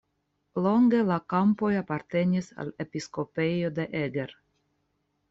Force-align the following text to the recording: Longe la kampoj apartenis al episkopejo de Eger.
Longe 0.67 1.01
la 1.09 1.17
kampoj 1.33 1.69
apartenis 1.81 2.49
al 2.63 2.71
episkopejo 2.87 3.71
de 3.81 3.87
Eger. 4.01 4.35